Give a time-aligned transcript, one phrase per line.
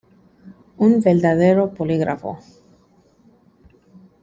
[0.85, 2.31] Un verdadero polígrafo.